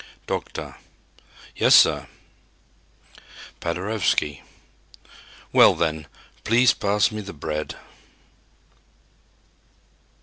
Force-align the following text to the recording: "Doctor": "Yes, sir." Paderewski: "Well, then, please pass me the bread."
"Doctor": 0.25 0.77
"Yes, 1.55 1.75
sir." 1.75 2.07
Paderewski: 3.59 4.41
"Well, 5.53 5.75
then, 5.75 6.07
please 6.43 6.73
pass 6.73 7.11
me 7.11 7.21
the 7.21 7.33
bread." 7.33 7.75